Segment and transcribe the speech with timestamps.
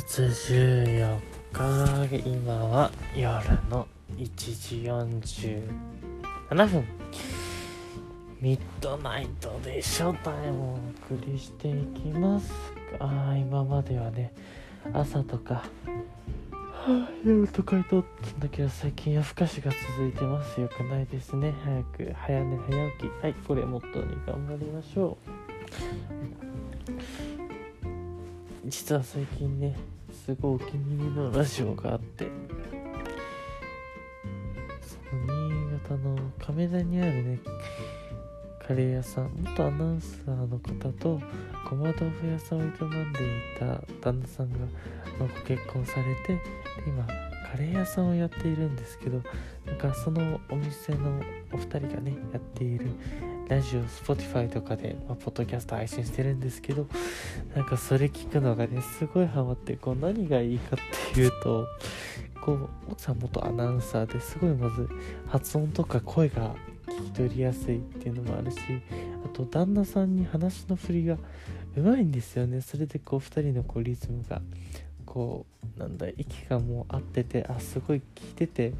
[0.00, 1.20] 月14
[1.52, 3.30] 日今は夜
[3.70, 3.86] の
[4.16, 6.84] 1時47分。
[8.40, 10.78] ミッドナイトでショータイムを
[11.10, 12.52] お送りしていきます。
[12.98, 14.32] あ今まではね
[14.92, 15.64] 朝とか、は
[16.88, 20.60] あ、夜とかにとったんだけど最近夜更かしが続いてます。
[20.60, 21.54] よくないですね。
[21.64, 23.22] 早く早寝早起き。
[23.22, 25.16] はいこれモットーに頑張りましょ
[26.10, 26.13] う。
[28.66, 29.76] 実は最近ね
[30.10, 32.26] すごいお気に入りのラジオがあって
[34.80, 37.38] その新潟の亀田にあるね
[38.66, 41.20] カレー屋さん元アナウンサーの方と
[41.68, 44.58] ごま豆腐屋さんを営んでいた旦那さんが
[45.18, 46.40] ご結婚されて
[46.86, 47.06] 今
[47.50, 49.20] カレー屋さんをやっているんですけど
[49.66, 51.20] なんかそのお店の
[51.52, 52.86] お二人がねやっている
[53.48, 56.86] ラジオ、Spotify とかで、まあ、ポッドキャスト配信してるんですけど、
[57.54, 61.66] なんかそれ聞くのがね、すごいハマって、こう何がいいかっていうと、
[62.40, 64.88] こう、奥さん元アナウンサーですごいまず
[65.28, 66.54] 発音とか声が
[66.86, 68.58] 聞き取りやすいっていうのもあるし、
[69.24, 71.18] あと旦那さんに話の振りが
[71.76, 72.62] うまいんですよね。
[72.62, 74.40] それでこう2人のこうリズムが、
[75.04, 75.44] こ
[75.76, 78.72] う、なんだ、息がもう合ってて、あ、すごい聞いてて、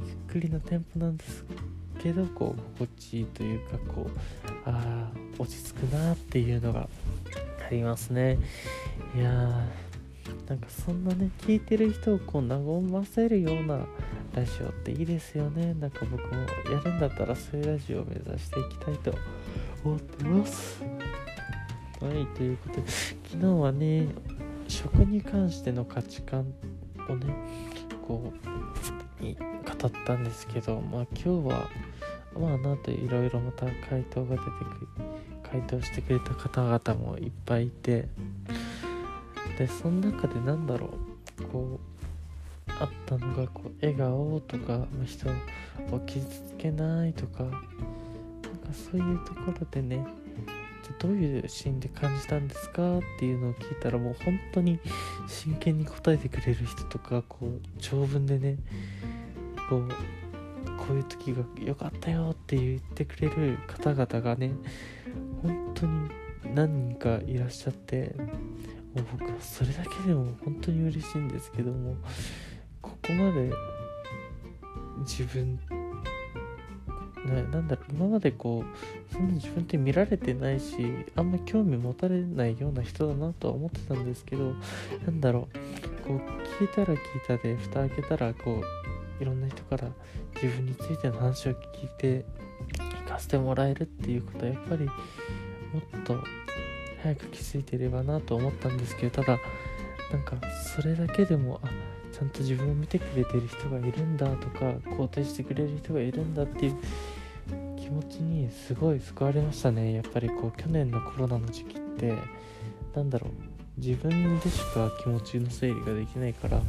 [0.00, 1.44] ゆっくりなテンポなんです
[2.02, 4.10] けどこう心地いいというかこう
[4.64, 6.88] あ落ち着くなっていうのが
[7.66, 8.38] ありますね。
[9.14, 9.30] いや
[10.48, 13.78] なんかそんなね聞いてる人をこう和ませるような
[14.34, 15.74] ラジオっていいですよね。
[15.74, 16.40] なんか僕も
[16.72, 19.14] やるんだったらそういうラジオを目指していきたいと
[19.84, 20.82] 思ってます。
[22.00, 24.08] はいということで昨日はね
[24.68, 26.52] 食に関しての価値観
[27.08, 27.26] をね
[28.06, 31.68] こう語ったんですけどまあ今日は
[32.38, 34.88] まあなんといろいろまた回答が出てくる
[35.42, 38.08] 回答してくれた方々もいっぱいいて
[39.58, 40.90] でその中でなんだろ
[41.40, 41.80] うこ
[42.68, 45.28] うあったのがこう笑顔とか、人
[45.94, 47.58] を傷つけないとかなんか
[48.72, 50.06] そういうところでね
[50.98, 54.78] どういうシーンで感じたんですかっていうのを聞いたらもう本当に
[55.28, 58.56] 真剣に答えてくれる人とかこう長文でね
[59.68, 59.88] こう
[60.90, 64.50] こういう時が良かったよって言ってくれる方々がね
[65.40, 66.10] 本当に
[66.52, 71.94] 何人かいらっしゃってもう僕はそれだけでも本当に嬉しいんですけども
[72.82, 73.52] ここまで
[75.02, 75.60] 自分
[77.24, 80.74] ななんだろう今までこうそんな自分って見られてないし
[81.14, 84.54] あんま興味持たれないような人だなとは思ってたんですけど
[85.06, 85.46] なんだろ
[86.04, 86.18] うこう
[86.60, 89.88] 聞いたら聞いたで蓋開けたらこういろんな人から
[90.34, 92.24] 自分についての話を聞いて
[92.78, 96.18] 聞かせてもらえるっていうことはやっぱりもっと
[97.02, 99.38] 早く気づいていればなと思ったんですけどただ
[100.12, 100.36] なんか
[100.74, 101.68] それだけでもあ
[102.12, 106.76] ちゃんと自分を見てくれてる人がいるんだとか肯定してくれる人がいるんだっていう
[107.76, 112.14] 気持ちにすごい救われましたねやっぱりこう去年のコロナの時期って
[112.94, 113.30] なんだろう
[113.80, 116.60] 自分でしか気持ちの整理ができないから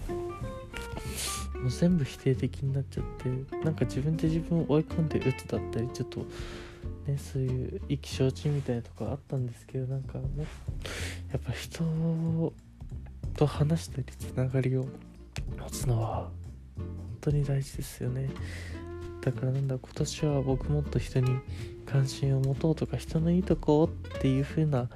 [1.61, 3.29] もう全部否定的になっちゃって
[3.63, 6.25] なんか自分で自分を追い込んで打つだったりちょっと
[7.05, 10.23] ねそういう意気消沈みたいなとこあったんですけどなんかも
[11.31, 11.83] やっぱ人
[13.35, 14.85] と話したりつながりを
[15.59, 16.29] 持つのは
[16.77, 16.87] 本
[17.21, 18.29] 当に大事ですよね。
[19.21, 21.37] だからなんだ今年は僕もっと人に
[21.85, 24.89] 関心を持とうとか人のいいとこっていう風な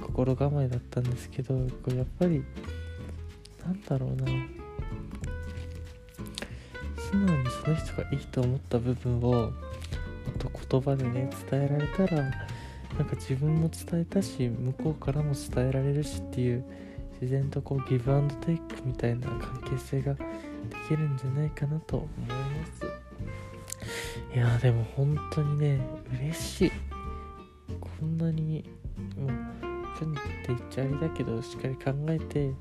[0.00, 1.62] 心構えだったんですけどや
[2.02, 2.42] っぱり
[3.64, 4.61] なんだろうな。
[7.12, 9.52] 素直にその人がいいと思った部分をもっ
[10.38, 12.32] と言葉でね伝えられたらなん
[13.06, 16.64] か自分も伝えたし向こうからも伝えられるしっていう
[17.20, 20.20] 自然とこうギブアンドテイクみたいな関係性がで
[20.88, 22.86] きるんじゃないかなと思います。
[24.34, 25.80] いやでも本当にね
[26.12, 26.72] 嬉しい。
[27.80, 28.64] こんなに
[29.16, 29.30] もう
[29.96, 32.52] ふんって言っちゃあれだけどしっかり考えて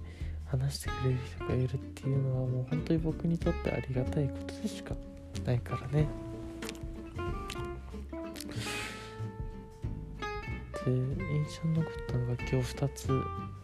[0.51, 4.93] 話してくれる人がいるっていうのはもう本当に僕にとってありがたいことでしか
[5.45, 6.07] ないからね。
[10.85, 13.07] で印象に残ったのが今日2つ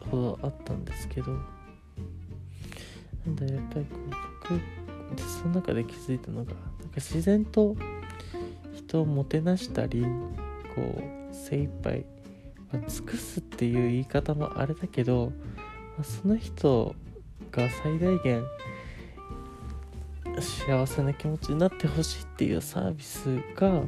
[0.09, 1.31] ほどあったんですけど
[3.25, 4.59] なんだやっぱりこう
[5.09, 6.63] 僕その中で気づいたのがなんか
[6.97, 7.75] 自然と
[8.75, 10.05] 人をもてなしたり
[10.75, 12.05] こう精一杯、
[12.71, 15.33] まあ、尽くすっていう言い方もあれだけど
[16.03, 16.95] その人
[17.51, 18.43] が最大限
[20.39, 23.83] 幸せな気持ちになってほしいっていうサービスが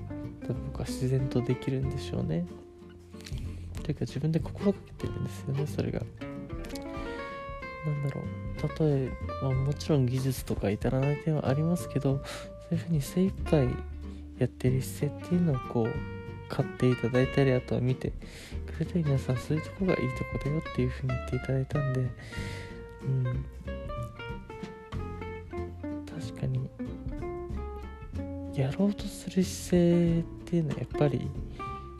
[0.71, 2.45] 僕は自然とできるんでしょうね。
[3.83, 6.01] というか自分で心がけてるんですよねそれが。
[7.85, 8.39] なんだろう。
[8.79, 12.21] 例えばもちろん技術とか至らない点はありますけど
[12.69, 13.67] そういうふうに精一杯
[14.37, 16.18] やってる姿勢っていうのをこう
[16.49, 18.11] 買っていただいたりあとは見て
[18.75, 22.01] くれたり皆さんそういうとこがいいとこだよっていうふうに言っていただいたんで
[23.03, 23.45] うん。
[26.05, 26.69] 確かに
[28.53, 31.29] やろうとする姿勢っていうのはやっぱり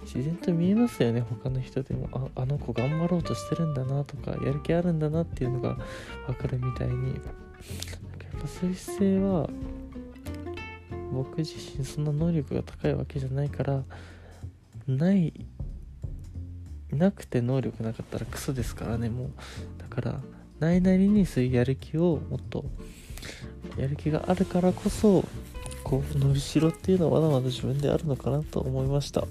[0.04, 1.22] 自然と見えますよね。
[1.22, 5.78] 他の人でもああの子頑張ろうとしてるんだなとかやる気あるんだなっていうのが
[6.26, 7.14] 分かるみたいに。
[7.14, 7.22] なんか
[8.34, 9.50] やっぱそういう姿勢は
[11.12, 13.84] 僕自身そんな能力が高いわけじゃないから
[14.90, 15.34] ない
[16.92, 19.30] なくて能力なかったらクソですからねもう。
[19.78, 20.20] だから
[20.60, 22.66] ないなりにそういうやる気をもっと
[23.78, 25.24] やる気があるからこそ
[25.84, 29.22] こう伸びしろっていうのはまだまだ自分であるのかなと思いました。
[29.22, 29.30] そう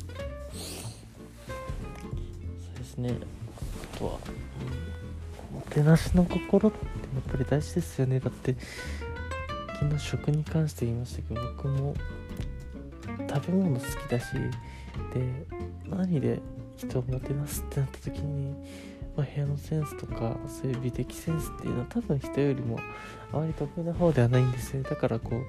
[2.79, 3.13] ですね。
[3.95, 4.19] あとは、
[5.53, 6.85] おもてなしの心ってや
[7.21, 8.21] っぱり大事ですよね。
[8.21, 8.57] だって
[9.81, 11.95] 昨日食に関して言いましたけど僕も
[13.29, 14.27] 食べ物好きだし
[15.13, 15.47] で
[15.89, 16.41] 何で
[16.77, 18.55] 人をもてなすってなった時に、
[19.17, 22.79] まあ、部屋のセンスとかそういう美的センスっていうのは多分人よりも
[23.33, 25.43] あまり得意な方ではないんですよだからこう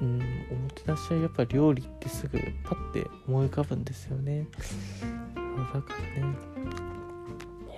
[0.00, 0.20] うん
[0.50, 4.46] おもてなしはやっぱ料理ってすぐパッて思い浮かぶんですよね。
[5.34, 6.34] だからね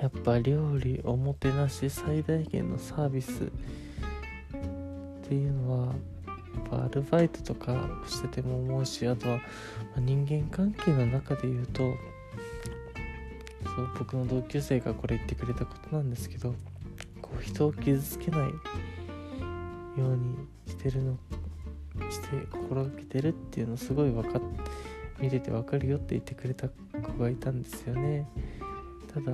[0.00, 3.46] やっぱ料理おもてなし最大限のサービスっ
[5.28, 5.94] ていうのは
[6.70, 9.41] ぱアルバイトとかしてても思うしあとは、
[9.99, 11.94] 人間関係の中で言うと
[13.64, 16.55] そう僕の同級生がこれ言ってくれたことなんですけど
[17.20, 18.50] こう人を傷つけないよ
[19.97, 20.37] うに
[20.67, 21.17] してるの
[22.11, 24.43] して心がけてるっていうのすごい分かっ
[25.20, 28.26] 見てて分かるよって言ってくれた子がいたんですよね。
[29.12, 29.32] ただ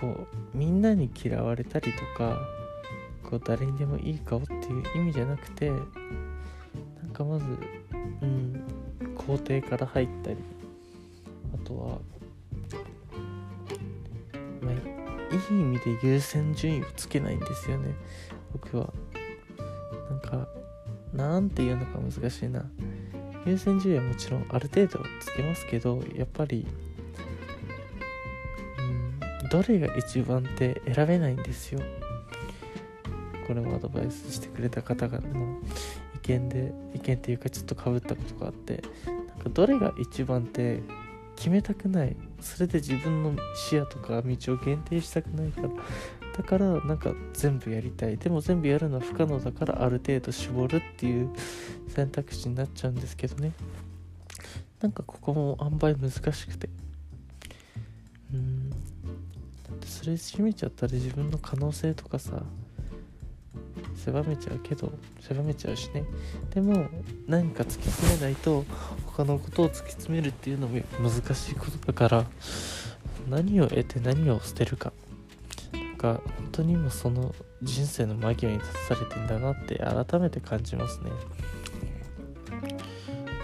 [0.00, 2.38] こうみんなに嫌われたりとか
[3.28, 5.80] こう誰にでもいい顔っていう意味じゃなくてなん
[7.12, 7.44] かまず
[8.22, 8.64] うん
[9.16, 10.36] 工程から入ったり
[11.54, 11.98] あとは
[14.60, 14.76] まあい
[15.36, 17.94] い意味で優先順位をつけないんですよね。
[18.52, 18.92] 僕は。
[20.10, 20.48] なんか
[21.12, 22.64] なんていうのか難しいな。
[23.46, 26.66] 優先順位はもちろんある程度つけますけどやっぱり
[28.78, 31.80] うんどれが一番って選べないんですよ。
[33.46, 35.60] これもアドバイスしてくれた方がの
[36.24, 40.82] 見で意見っていうかちょっとかぶったことがあってなんかどれが一番って
[41.36, 45.68] 決めたくないそれで自分の視野とか道を限定したくないから
[46.36, 48.16] だからなんか全部やりたい。
[48.16, 51.30] でも全部やるのは不可能だからある程度絞るっていう
[51.86, 53.52] 選択肢になっちゃうんですけどね。
[54.80, 56.68] なんかここも塩梅難しくて。
[58.32, 58.70] うん。
[58.70, 58.76] だ
[59.74, 62.42] ってそれ閉めちゃったら自分の可能性とかさ
[64.04, 66.04] 狭めちゃうけど狭めちゃうしね。
[66.54, 66.86] でも
[67.26, 68.64] 何か突き詰めないと
[69.06, 72.26] 他のことを突き詰めるっていうのも難しいことだから
[73.28, 74.92] 何を得て何を捨てるか。
[76.04, 81.10] が本当にもその人生の間際に立たされてんだなって改めて感じますね、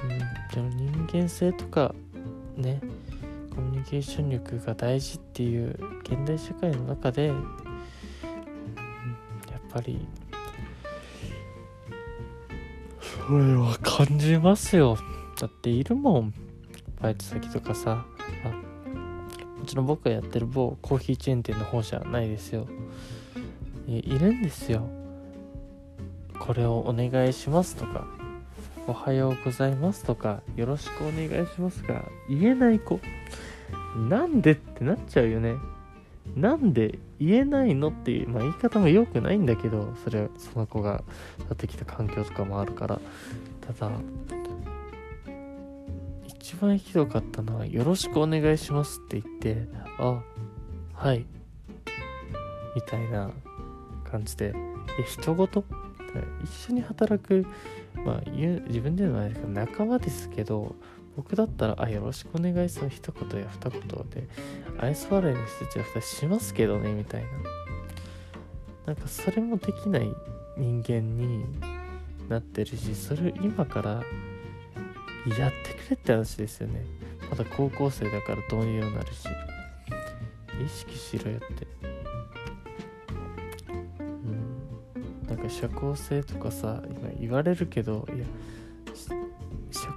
[0.02, 1.95] うん、でも人間性とか
[2.57, 2.81] ね
[3.55, 5.71] コミュニケーション力が大事っていう
[6.02, 7.43] 現代社会の中で、うん、や
[9.57, 10.07] っぱり
[13.31, 14.99] それは感じますよ。
[15.41, 16.35] だっているもん。
[17.01, 18.05] バイト先とかさ。
[18.45, 22.67] あもちろん僕がやってる某コーヒーチェーン店の方じゃないですよ。
[23.87, 24.83] いるんですよ。
[26.41, 28.05] これをお願いしますとか。
[28.89, 30.43] おはようございますとか。
[30.57, 32.99] よろしくお願いしますが言えない子。
[34.09, 35.55] なんでってなっちゃうよね。
[36.37, 41.03] なんで言えないのっていう、まあ、言い方も良くないんだけどそれその子がや
[41.55, 43.00] ってきた環境とかもあるから。
[43.61, 43.93] ただ
[46.27, 49.69] 一番ひどかったのは「よろしくお願いします」って言って
[50.00, 50.21] 「あ
[50.95, 51.25] はい」
[52.75, 53.31] みたいな
[54.11, 54.53] 感じで。
[54.99, 55.65] え人ごと
[56.43, 57.47] 一緒に働く
[58.05, 60.75] まあ自分で言うのはないですけど仲間ですけど
[61.17, 62.97] 僕だったら、あ、よろしくお願いします。
[62.97, 64.29] 一言や二言で、
[64.79, 67.29] 愛想笑いの人たちは二しますけどね、みたいな。
[68.87, 70.12] なんかそれもできない
[70.57, 71.45] 人間に
[72.29, 73.90] なってるし、それを今から
[75.38, 76.85] やってくれって話ですよね。
[77.31, 79.29] まだ高校生だからどうにもなるし。
[80.64, 81.67] 意識しろよって。
[84.00, 85.26] うん。
[85.26, 88.25] なんか社交性とかさ、今言われるけど、いや、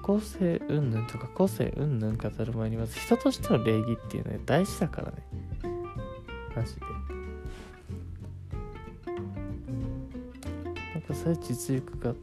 [0.05, 5.13] 交性云々とか個性云々語る前にまず人としての礼儀っていうのは大事だからね。
[6.55, 6.81] マジで。
[11.13, 12.13] さいう実力が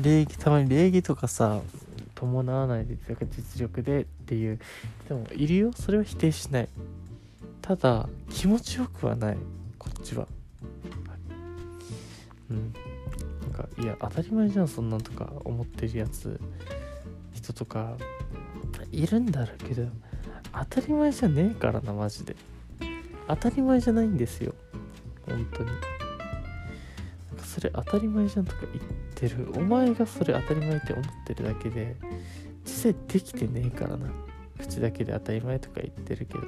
[0.00, 1.60] 礼儀たまに礼儀とかさ
[2.14, 4.58] 伴わないでだから実力でっていう
[5.04, 5.72] 人もいるよ。
[5.74, 6.68] それは否定しない。
[7.60, 9.36] ただ気持ちよくはない。
[9.78, 10.26] こっちは。
[12.50, 12.72] うん。
[13.42, 16.40] なんかいや当たり前じゃんそんなんとか思ってるやつ。
[17.44, 17.96] 人とか
[18.90, 19.86] いるんだろうけど
[20.52, 22.34] 当たり前じゃねえからなマジで。
[23.28, 24.54] 当たり前じゃないんですよ。
[25.26, 25.70] 本当に。
[25.70, 25.78] なん
[27.38, 28.84] かそれ当たり前じゃんとか言っ
[29.14, 29.52] てる。
[29.56, 31.96] お前がそれ当たり前って思ってるだけで
[32.64, 34.10] 実際できてねえからな。
[34.58, 36.40] 口だけで当たり前とか言ってるけど。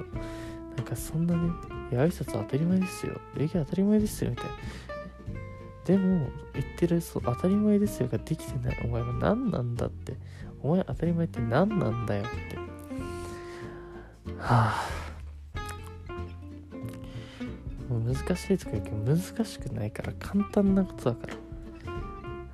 [0.77, 1.49] なんかそんなね
[1.91, 3.19] いや挨拶当たり前ですよ。
[3.35, 4.51] 礼儀当たり前ですよみたいな。
[5.85, 10.17] でも言ってるそう当たり前ですよができてないお前は何なんだって
[10.61, 12.57] お前当たり前って何なんだよって。
[14.39, 14.89] はあ。
[17.89, 21.33] もう難しいとか言うけど難しくないから簡単なことだから。
[21.33, 21.37] う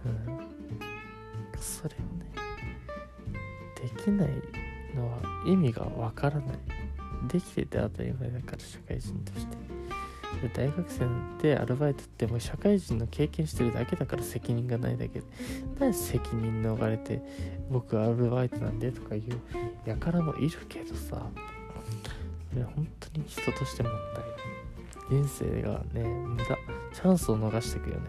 [0.10, 0.41] ん。
[1.60, 2.31] それをね。
[3.81, 4.29] できない
[4.95, 6.60] のは意味がわからない。
[7.27, 9.57] できてて当たり前だから社会人として。
[10.54, 11.08] 大学生
[11.42, 15.25] でアルバイトってもう社会人の経験してるだけだから責任がないだけで
[15.80, 17.22] 何責任逃れて
[17.70, 19.24] 僕アルバイトなんでとかいう
[19.86, 21.30] やからもいるけどさ。
[22.62, 26.46] 本当に人としてもったいない人生がね無駄。
[26.94, 28.02] チャンスを逃していくよね。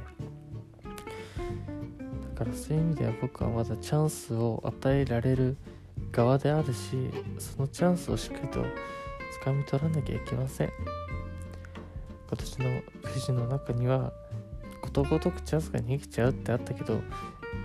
[2.35, 5.57] だからそういう意味では僕はまだチャンスを与えられる
[6.13, 8.65] 側であるしそのチャンスをしっかりと
[9.45, 11.04] 掴み取らなきゃいけません。
[12.35, 14.13] 今年のくじの中には
[14.83, 17.01] ことごとくチャンスが逃げちゃうってあったけど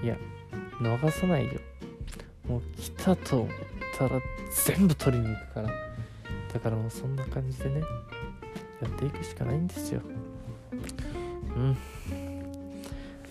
[0.03, 0.15] いや
[0.79, 1.59] 逃さないよ。
[2.47, 3.49] もう来たと思っ
[3.97, 4.21] たら
[4.67, 5.69] 全部取りに行くから。
[6.53, 7.81] だからもうそんな感じでね
[8.81, 10.01] やっていくしかないんですよ。
[11.55, 11.77] うん。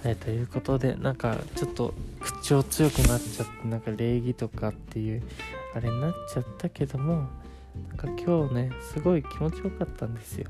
[0.03, 5.23] はいということでなんかちょっと口調強くなっちゃってなんか礼儀とかっていう
[5.75, 7.29] あれになっちゃったけども
[7.89, 10.49] なんか今日ねすごい気持ちよかったんですよ。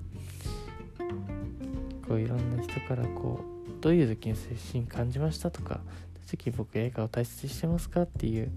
[2.08, 5.82] こういろんな人からこうどういう時に精神感じましたとかどうい
[6.24, 8.50] う時僕映画を大切にしてますかっていう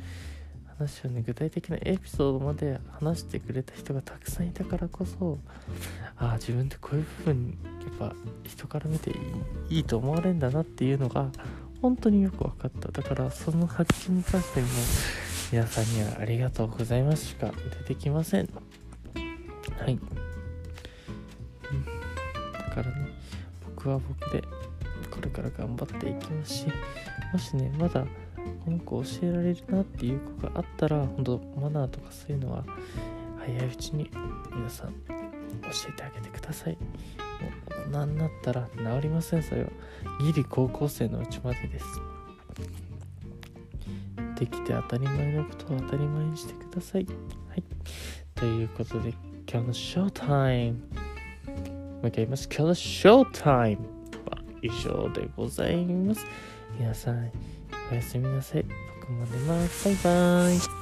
[0.77, 5.38] 話をね具体的なエピソードまで話してくれた人がたくさんいたからこそ
[6.17, 7.58] ああ自分ってこういう部分
[8.00, 9.12] やっぱ人から見て
[9.70, 11.29] いいと思われるんだなっていうのが
[11.81, 12.91] 本当によく分かった。
[12.91, 14.67] だからその発信に関しても
[15.51, 18.50] 皆さんにはありがとうございますしか出てきません。
[19.77, 20.00] はい、
[22.53, 23.11] だからね。
[23.89, 24.43] は僕で
[25.09, 26.65] これから頑張っていきますし
[27.33, 28.05] もしねまだ
[28.65, 32.63] この子教えられるなっていう子があったら本当マナーとかそういうのは
[33.39, 34.09] 早いうちに
[34.55, 34.93] 皆さん
[35.61, 36.73] 教えてあげてください。
[36.73, 36.79] も
[37.88, 39.69] う大人になったら治りませんそれは。
[40.21, 41.85] ギリ高校生のうちまでです。
[44.35, 47.05] できて当たり前のことを当たり前にしてください。
[47.50, 47.63] はい。
[48.35, 49.13] ということで
[49.50, 51.00] 今日のショータイム。
[52.01, 53.88] もう一回言います今日のショータイム
[54.29, 56.25] は以上でございます
[56.79, 57.31] 皆さん
[57.91, 58.65] おやすみなさい。
[59.01, 59.86] 僕も寝ます。
[59.86, 60.80] バイバイ。